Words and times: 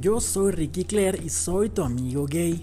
Yo 0.00 0.18
soy 0.18 0.52
Ricky 0.52 0.84
Claire 0.84 1.20
y 1.22 1.28
soy 1.28 1.68
tu 1.68 1.82
amigo 1.82 2.24
gay. 2.24 2.62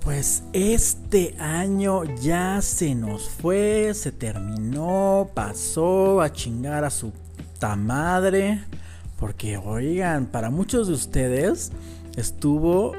Pues 0.00 0.42
este 0.52 1.36
año 1.38 2.02
ya 2.20 2.60
se 2.60 2.96
nos 2.96 3.28
fue, 3.28 3.92
se 3.94 4.10
terminó, 4.10 5.30
pasó 5.32 6.20
a 6.20 6.32
chingar 6.32 6.82
a 6.84 6.90
su 6.90 7.12
madre. 7.78 8.64
Porque 9.20 9.56
oigan, 9.56 10.26
para 10.26 10.50
muchos 10.50 10.88
de 10.88 10.94
ustedes 10.94 11.70
estuvo 12.16 12.92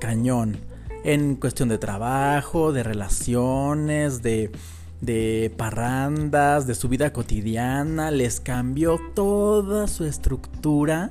cañón. 0.00 0.58
En 1.04 1.36
cuestión 1.36 1.68
de 1.68 1.78
trabajo, 1.78 2.72
de 2.72 2.82
relaciones, 2.82 4.22
de 4.22 4.50
de 5.00 5.52
parrandas, 5.56 6.68
de 6.68 6.76
su 6.76 6.88
vida 6.88 7.12
cotidiana, 7.12 8.12
les 8.12 8.40
cambió 8.40 9.00
toda 9.14 9.88
su 9.88 10.04
estructura 10.04 11.10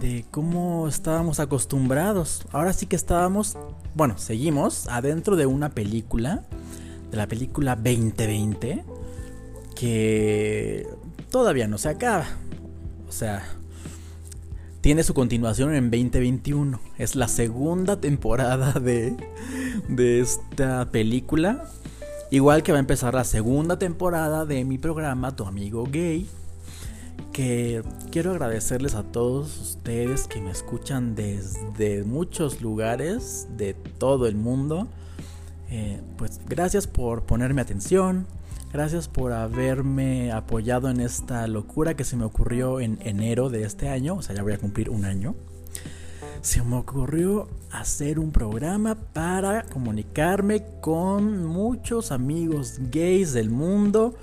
de 0.00 0.24
cómo 0.30 0.88
estábamos 0.88 1.40
acostumbrados. 1.40 2.44
Ahora 2.52 2.72
sí 2.72 2.86
que 2.86 2.96
estábamos, 2.96 3.56
bueno, 3.94 4.18
seguimos 4.18 4.86
adentro 4.88 5.36
de 5.36 5.46
una 5.46 5.70
película, 5.70 6.44
de 7.10 7.16
la 7.16 7.26
película 7.26 7.76
2020, 7.76 8.84
que 9.74 10.86
todavía 11.30 11.66
no 11.66 11.78
se 11.78 11.88
acaba. 11.88 12.26
O 13.08 13.12
sea, 13.12 13.42
tiene 14.80 15.02
su 15.02 15.14
continuación 15.14 15.74
en 15.74 15.90
2021. 15.90 16.80
Es 16.98 17.16
la 17.16 17.28
segunda 17.28 18.00
temporada 18.00 18.78
de, 18.78 19.16
de 19.88 20.20
esta 20.20 20.90
película 20.90 21.64
Igual 22.32 22.62
que 22.62 22.70
va 22.70 22.78
a 22.78 22.80
empezar 22.80 23.12
la 23.12 23.24
segunda 23.24 23.76
temporada 23.76 24.46
de 24.46 24.64
mi 24.64 24.78
programa 24.78 25.34
Tu 25.34 25.44
amigo 25.44 25.84
gay. 25.90 26.28
Quiero 28.10 28.32
agradecerles 28.32 28.94
a 28.94 29.02
todos 29.02 29.58
ustedes 29.60 30.26
que 30.26 30.42
me 30.42 30.50
escuchan 30.50 31.14
desde 31.14 32.04
muchos 32.04 32.60
lugares 32.60 33.48
de 33.56 33.72
todo 33.72 34.26
el 34.26 34.36
mundo. 34.36 34.88
Eh, 35.70 36.02
pues 36.18 36.38
gracias 36.46 36.86
por 36.86 37.22
ponerme 37.22 37.62
atención. 37.62 38.26
Gracias 38.74 39.08
por 39.08 39.32
haberme 39.32 40.32
apoyado 40.32 40.90
en 40.90 41.00
esta 41.00 41.46
locura 41.46 41.94
que 41.94 42.04
se 42.04 42.16
me 42.16 42.24
ocurrió 42.24 42.78
en 42.78 42.98
enero 43.00 43.48
de 43.48 43.62
este 43.62 43.88
año. 43.88 44.16
O 44.16 44.22
sea, 44.22 44.36
ya 44.36 44.42
voy 44.42 44.52
a 44.52 44.58
cumplir 44.58 44.90
un 44.90 45.06
año 45.06 45.34
se 46.42 46.62
me 46.62 46.76
ocurrió 46.76 47.48
hacer 47.70 48.18
un 48.18 48.32
programa 48.32 48.94
para 48.94 49.62
comunicarme 49.64 50.64
con 50.80 51.44
muchos 51.44 52.12
amigos 52.12 52.78
gays 52.90 53.34
del 53.34 53.50
mundo 53.50 54.14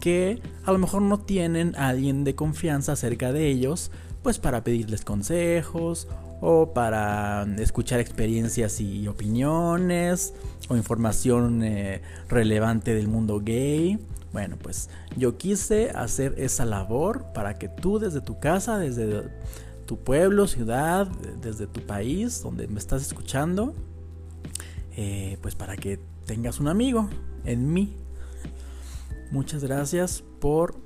que 0.00 0.40
a 0.64 0.72
lo 0.72 0.78
mejor 0.78 1.02
no 1.02 1.18
tienen 1.18 1.74
a 1.76 1.88
alguien 1.88 2.24
de 2.24 2.34
confianza 2.34 2.96
cerca 2.96 3.32
de 3.32 3.48
ellos, 3.48 3.90
pues 4.22 4.38
para 4.38 4.64
pedirles 4.64 5.04
consejos 5.04 6.08
o 6.40 6.72
para 6.74 7.46
escuchar 7.58 8.00
experiencias 8.00 8.80
y 8.80 9.06
opiniones 9.08 10.34
o 10.68 10.76
información 10.76 11.62
eh, 11.62 12.02
relevante 12.28 12.94
del 12.94 13.08
mundo 13.08 13.40
gay. 13.40 13.98
Bueno, 14.32 14.56
pues 14.60 14.90
yo 15.16 15.38
quise 15.38 15.90
hacer 15.90 16.34
esa 16.36 16.64
labor 16.64 17.26
para 17.32 17.54
que 17.54 17.68
tú 17.68 17.98
desde 17.98 18.20
tu 18.20 18.38
casa, 18.38 18.78
desde 18.78 19.30
tu 19.86 19.98
pueblo, 19.98 20.46
ciudad, 20.46 21.06
desde 21.40 21.66
tu 21.66 21.80
país, 21.80 22.42
donde 22.42 22.68
me 22.68 22.78
estás 22.78 23.02
escuchando, 23.02 23.74
eh, 24.96 25.38
pues 25.40 25.54
para 25.54 25.76
que 25.76 25.98
tengas 26.26 26.60
un 26.60 26.68
amigo 26.68 27.08
en 27.44 27.72
mí. 27.72 27.96
Muchas 29.30 29.64
gracias 29.64 30.22
por 30.40 30.76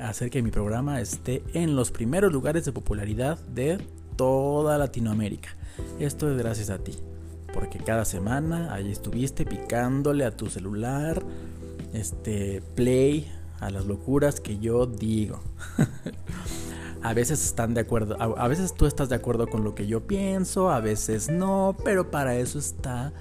hacer 0.00 0.30
que 0.30 0.42
mi 0.42 0.50
programa 0.50 1.00
esté 1.00 1.42
en 1.52 1.76
los 1.76 1.90
primeros 1.90 2.32
lugares 2.32 2.64
de 2.64 2.72
popularidad 2.72 3.38
de 3.46 3.78
toda 4.16 4.78
Latinoamérica. 4.78 5.50
Esto 5.98 6.30
es 6.30 6.36
gracias 6.36 6.70
a 6.70 6.78
ti, 6.78 6.94
porque 7.52 7.78
cada 7.78 8.04
semana 8.04 8.72
ahí 8.74 8.90
estuviste 8.90 9.44
picándole 9.44 10.24
a 10.24 10.36
tu 10.36 10.50
celular, 10.50 11.22
este 11.92 12.62
play 12.74 13.30
a 13.60 13.70
las 13.70 13.86
locuras 13.86 14.40
que 14.40 14.58
yo 14.58 14.86
digo. 14.86 15.40
a 17.02 17.14
veces 17.14 17.44
están 17.44 17.74
de 17.74 17.82
acuerdo, 17.82 18.16
a, 18.20 18.48
veces 18.48 18.74
tú 18.74 18.86
estás 18.86 19.08
de 19.08 19.14
acuerdo 19.14 19.46
con 19.46 19.62
lo 19.62 19.74
que 19.74 19.86
yo 19.86 20.06
pienso, 20.06 20.70
a 20.70 20.80
veces 20.80 21.28
no, 21.28 21.76
pero 21.84 22.10
para 22.10 22.36
eso 22.36 22.58
está 22.58 23.12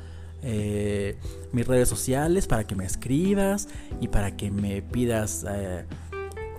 eh, 0.43 1.17
mis 1.51 1.65
redes 1.65 1.89
sociales, 1.89 2.47
para 2.47 2.65
que 2.65 2.75
me 2.75 2.85
escribas 2.85 3.67
y 3.99 4.09
para 4.09 4.35
que 4.35 4.51
me 4.51 4.81
pidas 4.81 5.45
eh, 5.49 5.85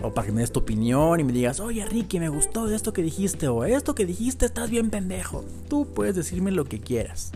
o 0.01 0.13
para 0.13 0.27
que 0.27 0.33
me 0.33 0.41
des 0.41 0.51
tu 0.51 0.59
opinión 0.59 1.19
y 1.19 1.23
me 1.23 1.31
digas, 1.31 1.59
oye 1.59 1.85
Ricky, 1.85 2.19
me 2.19 2.29
gustó 2.29 2.69
esto 2.69 2.93
que 2.93 3.01
dijiste 3.01 3.47
o 3.47 3.63
esto 3.63 3.95
que 3.95 4.05
dijiste 4.05 4.45
estás 4.45 4.69
bien 4.69 4.89
pendejo. 4.89 5.45
Tú 5.69 5.87
puedes 5.93 6.15
decirme 6.15 6.51
lo 6.51 6.65
que 6.65 6.79
quieras. 6.79 7.31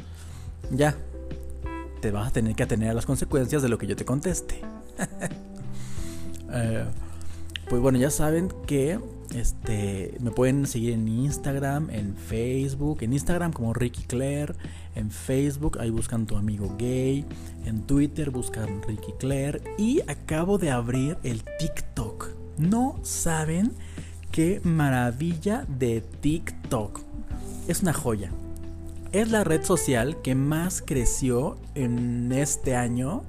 Ya, 0.72 0.96
te 2.02 2.12
vas 2.12 2.28
a 2.28 2.32
tener 2.32 2.56
que 2.56 2.64
atener 2.64 2.90
a 2.90 2.94
las 2.94 3.06
consecuencias 3.06 3.62
de 3.62 3.70
lo 3.70 3.78
que 3.78 3.88
yo 3.88 3.96
te 3.96 4.06
conteste. 4.06 4.62
Eh, 6.52 6.84
pues 7.70 7.80
bueno, 7.80 8.00
ya 8.00 8.10
saben 8.10 8.52
que 8.66 9.00
este, 9.36 10.18
me 10.20 10.32
pueden 10.32 10.66
seguir 10.66 10.94
en 10.94 11.08
Instagram, 11.08 11.92
en 11.92 12.16
Facebook, 12.16 13.04
en 13.04 13.14
Instagram 13.14 13.54
como 13.54 13.76
Ricky 13.76 14.04
Claire, 14.04 14.56
en 14.96 15.12
Facebook 15.12 15.80
ahí 15.80 15.90
buscan 15.90 16.26
tu 16.26 16.36
amigo 16.36 16.76
gay, 16.78 17.26
en 17.66 17.82
Twitter 17.84 18.32
buscan 18.32 18.82
Ricky 18.84 19.14
Claire 19.20 19.62
y 19.78 20.02
acabo 20.08 20.58
de 20.58 20.72
abrir 20.72 21.18
el 21.24 21.44
TikTok. 21.60 22.30
No 22.58 23.00
saben 23.04 23.74
qué 24.32 24.62
maravilla 24.64 25.66
de 25.68 26.02
TikTok. 26.02 27.02
Es 27.68 27.82
una 27.82 27.94
joya. 27.94 28.32
Es 29.12 29.32
la 29.32 29.44
red 29.44 29.64
social 29.64 30.22
que 30.22 30.36
más 30.36 30.84
creció 30.86 31.58
en 31.76 32.32
este 32.32 32.76
año 32.76 33.24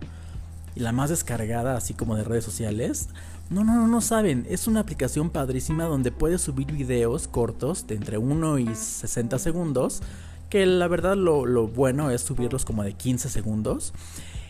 y 0.74 0.80
la 0.80 0.92
más 0.92 1.10
descargada 1.10 1.76
así 1.76 1.94
como 1.94 2.16
de 2.16 2.24
redes 2.24 2.44
sociales. 2.44 3.08
No, 3.50 3.64
no, 3.64 3.74
no, 3.74 3.88
no 3.88 4.00
saben. 4.00 4.46
Es 4.48 4.66
una 4.66 4.80
aplicación 4.80 5.30
padrísima 5.30 5.84
donde 5.84 6.12
puedes 6.12 6.40
subir 6.40 6.70
videos 6.70 7.28
cortos 7.28 7.86
de 7.86 7.96
entre 7.96 8.18
1 8.18 8.58
y 8.58 8.74
60 8.74 9.38
segundos. 9.38 10.02
Que 10.50 10.66
la 10.66 10.88
verdad 10.88 11.16
lo, 11.16 11.68
bueno 11.68 12.10
es 12.10 12.20
subirlos 12.22 12.64
como 12.64 12.82
de 12.82 12.92
15 12.92 13.28
segundos. 13.28 13.92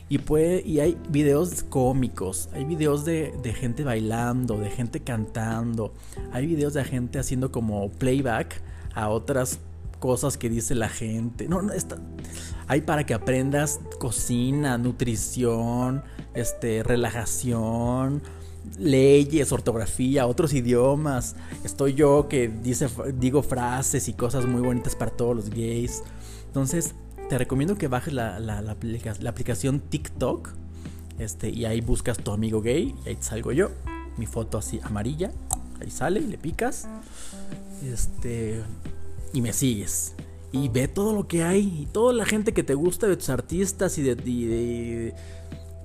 Y, 0.09 0.19
puede, 0.19 0.67
y 0.67 0.81
hay 0.81 0.99
videos 1.09 1.63
cómicos, 1.63 2.49
hay 2.53 2.65
videos 2.65 3.05
de, 3.05 3.33
gente 3.57 3.85
bailando, 3.85 4.59
de 4.59 4.69
gente 4.69 4.99
cantando, 4.99 5.95
hay 6.33 6.47
videos 6.49 6.75
de 6.75 6.83
gente 6.83 7.21
haciendo 7.21 7.53
como 7.53 7.91
playback 7.91 8.61
a 8.93 9.09
otras 9.09 9.61
cosas 10.01 10.37
que 10.37 10.51
dice 10.51 10.75
la 10.75 10.89
gente. 10.89 11.47
No, 11.47 11.63
no, 11.63 11.73
está. 11.73 11.99
Hay 12.67 12.81
para 12.81 13.07
que 13.07 13.15
aprendas 13.15 13.79
cocina, 14.01 14.79
nutrición, 14.79 16.03
este, 16.35 16.83
relajación 16.83 18.21
leyes, 18.79 19.53
ortografía, 19.53 20.27
otros 20.27 20.53
idiomas. 20.53 21.37
Estoy 21.65 21.95
yo 21.95 22.29
que 22.29 22.49
dice, 22.49 22.89
digo 23.15 23.43
frases 23.43 24.09
y 24.09 24.13
cosas 24.13 24.47
muy 24.47 24.61
bonitas 24.61 24.97
para 24.97 25.11
todos 25.11 25.37
los 25.37 25.51
gays. 25.51 26.03
Entonces, 26.47 26.95
te 27.29 27.39
recomiendo 27.39 27.77
que 27.77 27.89
bajes 27.89 28.13
la, 28.13 28.41
la, 28.41 28.77
aplicación 29.29 29.81
TikTok. 29.81 30.49
Este, 31.19 31.51
y 31.51 31.65
ahí 31.65 31.81
buscas 31.81 32.19
tu 32.19 32.33
amigo 32.33 32.61
gay. 32.61 32.95
Y 33.05 33.09
ahí 33.11 33.17
salgo 33.21 33.53
yo. 33.53 33.71
Mi 34.17 34.27
foto 34.27 34.59
así 34.59 34.81
amarilla. 34.83 35.31
Ahí 35.81 35.91
sale, 35.91 36.21
le 36.21 36.39
picas. 36.39 36.89
Este. 37.85 38.63
Y 39.33 39.43
me 39.43 39.53
sigues. 39.53 40.15
Y 40.53 40.69
ve 40.69 40.89
todo 40.89 41.15
lo 41.15 41.29
que 41.29 41.45
hay. 41.45 41.83
Y 41.83 41.87
toda 41.87 42.13
la 42.13 42.27
gente 42.27 42.53
que 42.53 42.65
te 42.65 42.75
gusta 42.75 43.07
de 43.07 43.17
tus 43.17 43.29
artistas 43.29 43.97
y 43.99 44.03
de, 44.03 44.17
y 44.25 44.45
de 44.47 45.15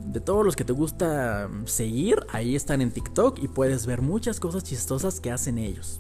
de 0.06 0.20
todos 0.20 0.46
los 0.46 0.56
que 0.56 0.64
te 0.64 0.74
gusta 0.74 1.50
seguir, 1.66 2.26
ahí 2.32 2.56
están 2.56 2.82
en 2.82 2.92
TikTok 2.92 3.40
y 3.44 3.48
puedes 3.48 3.86
ver 3.86 4.02
muchas 4.02 4.40
cosas 4.40 4.64
chistosas 4.64 5.20
que 5.20 5.32
hacen 5.32 5.58
ellos. 5.58 6.00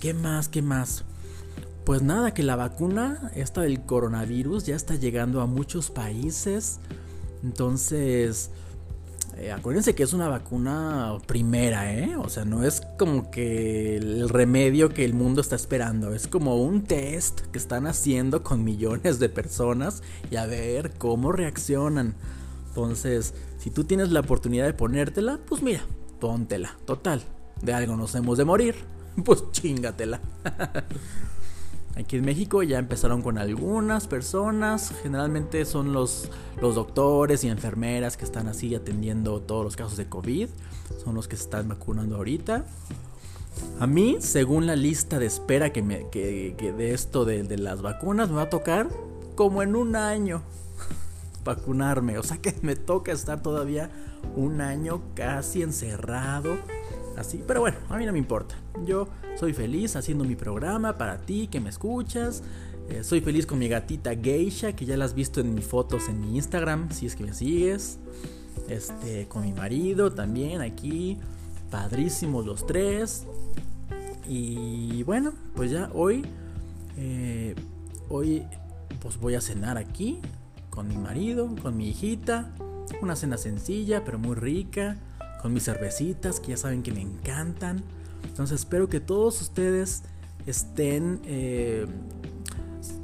¿Qué 0.00 0.14
más? 0.14 0.48
¿Qué 0.48 0.62
más? 0.62 1.04
Pues 1.84 2.02
nada, 2.02 2.32
que 2.32 2.42
la 2.42 2.56
vacuna, 2.56 3.30
esta 3.34 3.62
del 3.62 3.82
coronavirus, 3.82 4.66
ya 4.66 4.76
está 4.76 4.94
llegando 4.94 5.40
a 5.40 5.46
muchos 5.46 5.90
países. 5.90 6.78
Entonces, 7.42 8.50
eh, 9.36 9.50
acuérdense 9.50 9.94
que 9.94 10.02
es 10.02 10.12
una 10.12 10.28
vacuna 10.28 11.16
primera, 11.26 11.92
¿eh? 11.92 12.16
O 12.16 12.28
sea, 12.28 12.44
no 12.44 12.64
es 12.64 12.82
como 12.98 13.30
que 13.30 13.96
el 13.96 14.28
remedio 14.28 14.90
que 14.90 15.04
el 15.04 15.14
mundo 15.14 15.40
está 15.40 15.56
esperando. 15.56 16.14
Es 16.14 16.28
como 16.28 16.56
un 16.62 16.84
test 16.84 17.40
que 17.52 17.58
están 17.58 17.86
haciendo 17.86 18.42
con 18.42 18.62
millones 18.62 19.18
de 19.18 19.28
personas 19.28 20.02
y 20.30 20.36
a 20.36 20.46
ver 20.46 20.92
cómo 20.98 21.32
reaccionan. 21.32 22.14
Entonces, 22.72 23.34
si 23.58 23.70
tú 23.70 23.84
tienes 23.84 24.12
la 24.12 24.20
oportunidad 24.20 24.64
de 24.64 24.72
ponértela, 24.72 25.38
pues 25.46 25.62
mira, 25.62 25.82
póntela. 26.20 26.78
Total, 26.86 27.22
de 27.60 27.74
algo 27.74 27.96
nos 27.96 28.14
hemos 28.14 28.38
de 28.38 28.44
morir. 28.44 28.74
Pues 29.26 29.44
chingatela. 29.52 30.22
Aquí 31.96 32.16
en 32.16 32.24
México 32.24 32.62
ya 32.62 32.78
empezaron 32.78 33.20
con 33.20 33.36
algunas 33.36 34.06
personas, 34.06 34.94
generalmente 35.02 35.66
son 35.66 35.92
los, 35.92 36.30
los 36.62 36.76
doctores 36.76 37.44
y 37.44 37.48
enfermeras 37.48 38.16
que 38.16 38.24
están 38.24 38.48
así 38.48 38.74
atendiendo 38.74 39.42
todos 39.42 39.64
los 39.64 39.76
casos 39.76 39.98
de 39.98 40.08
COVID, 40.08 40.48
son 41.04 41.14
los 41.14 41.28
que 41.28 41.36
se 41.36 41.42
están 41.42 41.68
vacunando 41.68 42.16
ahorita. 42.16 42.64
A 43.80 43.86
mí, 43.86 44.16
según 44.20 44.66
la 44.66 44.76
lista 44.76 45.18
de 45.18 45.26
espera 45.26 45.74
que, 45.74 45.82
me, 45.82 46.08
que, 46.08 46.54
de 46.56 46.94
esto 46.94 47.26
de, 47.26 47.42
de, 47.42 47.58
las 47.58 47.82
vacunas, 47.82 48.30
me 48.30 48.36
va 48.36 48.42
a 48.44 48.50
tocar 48.50 48.88
como 49.34 49.62
en 49.62 49.76
un 49.76 49.94
año 49.94 50.40
vacunarme. 51.44 52.18
O 52.18 52.22
sea 52.22 52.38
que 52.38 52.54
me 52.62 52.76
toca 52.76 53.12
estar 53.12 53.42
todavía 53.42 53.90
un 54.36 54.60
año 54.60 55.02
casi 55.14 55.62
encerrado. 55.62 56.56
Así, 57.16 57.42
pero 57.46 57.60
bueno, 57.60 57.76
a 57.88 57.96
mí 57.98 58.06
no 58.06 58.12
me 58.12 58.18
importa. 58.18 58.54
Yo 58.86 59.08
soy 59.36 59.52
feliz 59.52 59.96
haciendo 59.96 60.24
mi 60.24 60.34
programa 60.34 60.96
para 60.96 61.18
ti 61.18 61.48
que 61.48 61.60
me 61.60 61.70
escuchas. 61.70 62.42
Eh, 62.88 63.04
soy 63.04 63.20
feliz 63.20 63.46
con 63.46 63.58
mi 63.58 63.68
gatita 63.68 64.14
Geisha, 64.14 64.74
que 64.74 64.84
ya 64.86 64.96
la 64.96 65.04
has 65.04 65.14
visto 65.14 65.40
en 65.40 65.54
mis 65.54 65.66
fotos 65.66 66.08
en 66.08 66.20
mi 66.20 66.36
Instagram, 66.36 66.90
si 66.90 67.06
es 67.06 67.14
que 67.14 67.24
me 67.24 67.34
sigues. 67.34 67.98
Este, 68.68 69.28
con 69.28 69.42
mi 69.42 69.52
marido 69.52 70.12
también 70.12 70.60
aquí. 70.62 71.18
Padrísimos 71.70 72.46
los 72.46 72.66
tres. 72.66 73.26
Y 74.26 75.02
bueno, 75.02 75.32
pues 75.54 75.70
ya 75.70 75.90
hoy, 75.92 76.24
eh, 76.96 77.54
hoy 78.08 78.44
pues 79.00 79.18
voy 79.18 79.34
a 79.34 79.40
cenar 79.40 79.78
aquí 79.78 80.20
con 80.72 80.88
mi 80.88 80.96
marido, 80.96 81.48
con 81.62 81.76
mi 81.76 81.90
hijita. 81.90 82.50
Una 83.00 83.14
cena 83.14 83.36
sencilla 83.36 84.04
pero 84.04 84.18
muy 84.18 84.34
rica, 84.34 84.96
con 85.40 85.52
mis 85.52 85.64
cervecitas 85.64 86.40
que 86.40 86.48
ya 86.48 86.56
saben 86.56 86.82
que 86.82 86.92
me 86.92 87.00
encantan. 87.00 87.82
Entonces 88.24 88.60
espero 88.60 88.88
que 88.88 88.98
todos 88.98 89.40
ustedes 89.40 90.02
estén 90.46 91.20
eh, 91.24 91.86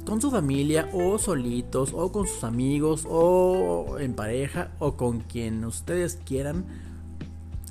con 0.05 0.19
su 0.19 0.31
familia 0.31 0.89
o 0.93 1.17
solitos 1.19 1.93
o 1.93 2.11
con 2.11 2.27
sus 2.27 2.43
amigos 2.43 3.05
o 3.07 3.97
en 3.99 4.13
pareja 4.13 4.71
o 4.79 4.97
con 4.97 5.19
quien 5.19 5.63
ustedes 5.63 6.19
quieran. 6.25 6.65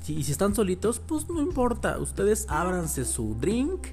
Y 0.07 0.23
si 0.23 0.31
están 0.31 0.55
solitos, 0.55 0.99
pues 0.99 1.29
no 1.29 1.41
importa, 1.41 1.99
ustedes 1.99 2.47
ábranse 2.49 3.05
su 3.05 3.35
drink 3.35 3.87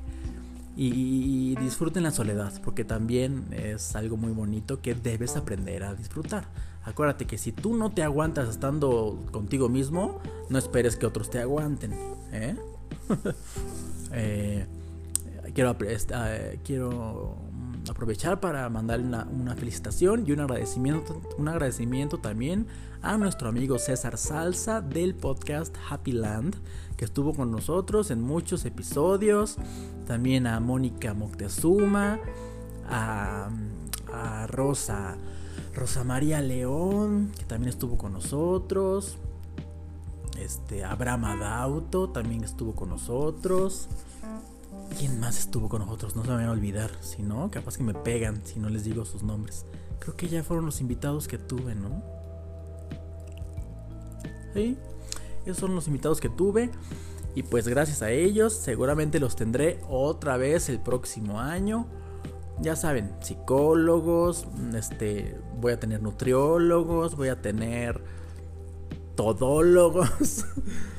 y 0.77 1.57
disfruten 1.57 2.03
la 2.03 2.11
soledad, 2.11 2.53
porque 2.63 2.85
también 2.85 3.47
es 3.53 3.97
algo 3.97 4.17
muy 4.17 4.33
bonito 4.33 4.81
que 4.83 4.95
debes 4.95 5.37
aprender 5.37 5.85
a 5.85 5.95
disfrutar. 5.95 6.47
Acuérdate 6.87 7.27
que 7.27 7.37
si 7.37 7.51
tú 7.51 7.75
no 7.75 7.91
te 7.91 8.05
aguantas 8.05 8.49
estando 8.49 9.19
contigo 9.33 9.69
mismo, 9.69 10.21
no 10.51 10.59
esperes 10.59 10.97
que 10.97 11.07
otros 11.07 11.31
te 11.31 11.41
aguanten. 11.41 11.93
¿eh? 12.33 12.57
eh 14.13 14.67
quiero, 15.53 15.77
eh, 15.81 16.61
quiero 16.63 17.37
aprovechar 17.89 18.41
para 18.41 18.69
mandar 18.69 19.01
una, 19.01 19.55
felicitación 19.55 20.25
y 20.27 20.33
un 20.33 20.41
agradecimiento, 20.41 21.21
un 21.39 21.49
agradecimiento 21.49 22.19
también 22.19 22.67
a 23.03 23.17
nuestro 23.17 23.49
amigo 23.49 23.79
César 23.79 24.19
Salsa 24.19 24.81
del 24.81 25.15
podcast 25.15 25.75
Happy 25.89 26.13
Land, 26.13 26.57
que 26.97 27.05
estuvo 27.05 27.35
con 27.35 27.51
nosotros 27.51 28.11
en 28.11 28.23
muchos 28.23 28.65
episodios. 28.65 29.57
También 30.07 30.47
a 30.47 30.61
Mónica 30.61 31.15
Moctezuma, 31.15 32.19
a, 32.89 33.49
a 34.13 34.47
Rosa, 34.47 35.17
Rosa 35.75 36.05
María 36.05 36.41
León, 36.41 37.33
que 37.39 37.45
también 37.45 37.71
estuvo 37.71 37.99
con 37.99 38.13
nosotros. 38.13 39.19
Este, 40.39 40.85
Abraham 40.85 41.25
Adauto 41.25 42.11
también 42.11 42.45
estuvo 42.45 42.75
con 42.75 42.91
nosotros. 42.91 43.89
¿Quién 44.99 45.21
más 45.21 45.39
estuvo 45.39 45.69
con 45.69 45.83
nosotros? 45.83 46.17
No 46.17 46.23
se 46.23 46.31
me 46.31 46.37
van 46.37 46.47
a 46.47 46.53
olvidar. 46.53 46.91
Si 47.01 47.23
no, 47.23 47.51
capaz 47.51 47.77
que 47.77 47.83
me 47.83 47.95
pegan 47.95 48.41
si 48.45 48.59
no 48.59 48.69
les 48.69 48.85
digo 48.85 49.05
sus 49.05 49.23
nombres. 49.23 49.67
Creo 49.99 50.17
que 50.17 50.29
ya 50.29 50.43
fueron 50.43 50.67
los 50.67 50.81
invitados 50.81 51.29
que 51.29 51.39
tuve, 51.39 51.75
¿no? 51.75 52.03
Sí, 54.55 54.79
esos 55.45 55.59
son 55.59 55.75
los 55.75 55.87
invitados 55.87 56.21
que 56.21 56.29
tuve. 56.29 56.71
Y 57.35 57.43
pues 57.43 57.69
gracias 57.69 58.01
a 58.01 58.11
ellos, 58.11 58.55
seguramente 58.55 59.21
los 59.21 59.37
tendré 59.37 59.81
otra 59.89 60.39
vez 60.39 60.71
el 60.71 60.81
próximo 60.81 61.41
año. 61.41 61.87
Ya 62.61 62.75
saben, 62.75 63.15
psicólogos, 63.21 64.47
este, 64.75 65.39
voy 65.61 65.73
a 65.73 65.79
tener 65.79 66.01
nutriólogos, 66.01 67.15
voy 67.15 67.29
a 67.29 67.43
tener 67.43 68.03
todólogos. 69.15 70.47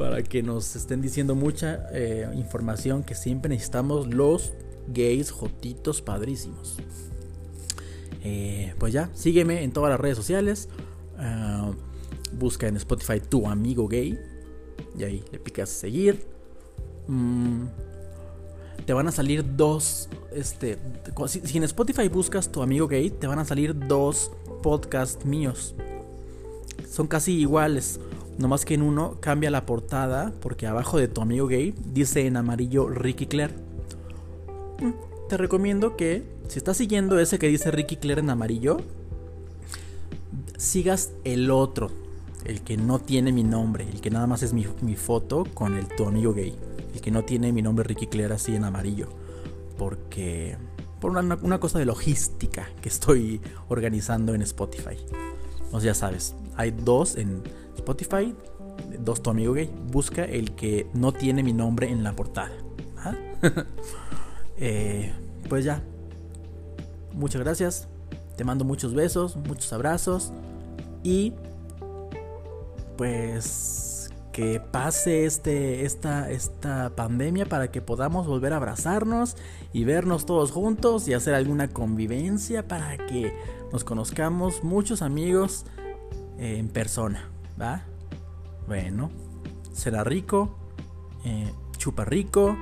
para 0.00 0.22
que 0.22 0.42
nos 0.42 0.76
estén 0.76 1.02
diciendo 1.02 1.34
mucha 1.34 1.86
eh, 1.92 2.26
información 2.34 3.02
que 3.02 3.14
siempre 3.14 3.50
necesitamos 3.50 4.06
los 4.06 4.54
gays 4.88 5.30
jotitos 5.30 6.00
padrísimos. 6.00 6.78
Eh, 8.24 8.72
pues 8.78 8.94
ya, 8.94 9.10
sígueme 9.12 9.62
en 9.62 9.72
todas 9.72 9.90
las 9.90 10.00
redes 10.00 10.16
sociales. 10.16 10.70
Ah, 11.18 11.70
busca 12.32 12.66
en 12.66 12.78
Spotify 12.78 13.20
tu 13.20 13.46
amigo 13.46 13.88
gay. 13.88 14.18
Y 14.98 15.04
ahí 15.04 15.22
le 15.32 15.38
picas 15.38 15.68
seguir. 15.68 16.24
Mm, 17.06 17.64
te 18.86 18.94
van 18.94 19.06
a 19.06 19.12
salir 19.12 19.44
dos. 19.54 20.08
Este. 20.32 20.78
Si, 21.26 21.58
en 21.58 21.64
Spotify 21.64 22.08
buscas 22.08 22.50
tu 22.50 22.62
amigo 22.62 22.88
gay, 22.88 23.10
te 23.10 23.26
van 23.26 23.38
a 23.38 23.44
salir 23.44 23.78
dos 23.86 24.32
podcasts 24.62 25.26
míos. 25.26 25.74
Son 26.90 27.06
casi 27.06 27.38
iguales. 27.38 28.00
No 28.40 28.48
más 28.48 28.64
que 28.64 28.72
en 28.72 28.80
uno 28.80 29.18
cambia 29.20 29.50
la 29.50 29.66
portada 29.66 30.32
porque 30.40 30.66
abajo 30.66 30.96
de 30.96 31.08
tu 31.08 31.20
amigo 31.20 31.46
gay 31.46 31.74
dice 31.92 32.26
en 32.26 32.38
amarillo 32.38 32.88
Ricky 32.88 33.26
Claire. 33.26 33.52
Te 35.28 35.36
recomiendo 35.36 35.94
que 35.94 36.24
si 36.48 36.56
estás 36.56 36.78
siguiendo 36.78 37.20
ese 37.20 37.38
que 37.38 37.48
dice 37.48 37.70
Ricky 37.70 37.96
Claire 37.96 38.22
en 38.22 38.30
amarillo, 38.30 38.78
sigas 40.56 41.12
el 41.24 41.50
otro, 41.50 41.90
el 42.46 42.62
que 42.62 42.78
no 42.78 42.98
tiene 42.98 43.30
mi 43.30 43.44
nombre, 43.44 43.86
el 43.86 44.00
que 44.00 44.08
nada 44.08 44.26
más 44.26 44.42
es 44.42 44.54
mi, 44.54 44.64
foto 44.96 45.44
con 45.52 45.76
el 45.76 45.86
tu 45.88 46.06
amigo 46.06 46.32
gay, 46.32 46.56
el 46.94 47.00
que 47.02 47.10
no 47.10 47.24
tiene 47.26 47.52
mi 47.52 47.60
nombre 47.60 47.84
Ricky 47.84 48.06
Claire 48.06 48.32
así 48.32 48.56
en 48.56 48.64
amarillo, 48.64 49.10
porque 49.76 50.56
por 50.98 51.10
una, 51.10 51.38
una 51.42 51.60
cosa 51.60 51.78
de 51.78 51.84
logística 51.84 52.70
que 52.80 52.88
estoy 52.88 53.42
organizando 53.68 54.32
en 54.32 54.40
Spotify. 54.40 54.96
Sea, 55.72 55.80
ya 55.80 55.94
sabes, 55.94 56.34
hay 56.56 56.70
dos 56.70 57.16
en 57.16 57.42
Spotify, 57.80 58.34
dos 58.98 59.22
tu 59.22 59.30
amigo 59.30 59.52
gay, 59.54 59.70
busca 59.90 60.24
el 60.24 60.52
que 60.52 60.86
no 60.94 61.12
tiene 61.12 61.42
mi 61.42 61.52
nombre 61.52 61.90
en 61.90 62.02
la 62.02 62.12
portada. 62.12 62.52
¿ah? 62.98 63.14
Eh, 64.62 65.10
pues 65.48 65.64
ya. 65.64 65.82
Muchas 67.14 67.40
gracias. 67.40 67.88
Te 68.36 68.44
mando 68.44 68.66
muchos 68.66 68.92
besos, 68.92 69.36
muchos 69.36 69.72
abrazos. 69.72 70.34
Y 71.02 71.32
pues 72.98 74.10
que 74.32 74.60
pase 74.60 75.24
este, 75.24 75.84
esta, 75.84 76.30
esta 76.30 76.90
pandemia 76.94 77.46
para 77.46 77.70
que 77.70 77.80
podamos 77.80 78.26
volver 78.26 78.52
a 78.52 78.56
abrazarnos 78.56 79.36
y 79.72 79.84
vernos 79.84 80.26
todos 80.26 80.52
juntos 80.52 81.08
y 81.08 81.14
hacer 81.14 81.34
alguna 81.34 81.68
convivencia 81.68 82.68
para 82.68 82.96
que 83.06 83.32
nos 83.72 83.82
conozcamos 83.84 84.62
muchos 84.62 85.02
amigos 85.02 85.64
en 86.38 86.68
persona. 86.68 87.30
¿Va? 87.60 87.82
Bueno, 88.66 89.10
será 89.72 90.04
rico, 90.04 90.56
eh, 91.24 91.52
chupa 91.76 92.04
rico, 92.04 92.56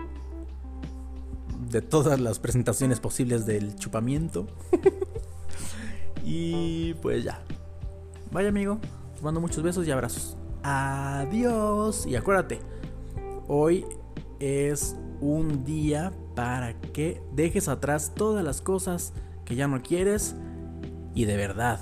de 1.70 1.82
todas 1.82 2.18
las 2.18 2.38
presentaciones 2.38 2.98
posibles 3.00 3.46
del 3.46 3.76
chupamiento. 3.76 4.46
y 6.24 6.94
pues 6.94 7.24
ya. 7.24 7.42
Vaya 8.32 8.48
amigo, 8.48 8.78
te 9.14 9.22
mando 9.22 9.40
muchos 9.40 9.62
besos 9.62 9.86
y 9.86 9.90
abrazos. 9.90 10.36
Adiós. 10.62 12.06
Y 12.06 12.16
acuérdate, 12.16 12.60
hoy 13.46 13.84
es 14.40 14.96
un 15.20 15.64
día 15.64 16.12
para 16.34 16.80
que 16.80 17.22
dejes 17.32 17.68
atrás 17.68 18.12
todas 18.14 18.44
las 18.44 18.60
cosas 18.60 19.12
que 19.44 19.56
ya 19.56 19.66
no 19.66 19.82
quieres 19.82 20.36
y 21.14 21.24
de 21.24 21.36
verdad 21.36 21.80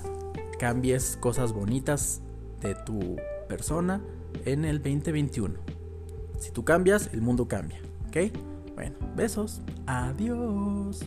cambies 0.59 1.19
cosas 1.21 1.53
bonitas 1.53 2.23
de 2.61 2.75
tu 2.75 3.17
persona 3.49 4.03
en 4.45 4.65
el 4.65 4.79
2021. 4.79 5.55
Si 6.39 6.51
tú 6.51 6.65
cambias, 6.65 7.11
el 7.13 7.23
mundo 7.23 7.49
cambia. 7.49 7.79
¿Ok? 8.09 8.33
Bueno, 8.75 8.97
besos. 9.15 9.63
Adiós. 9.87 11.05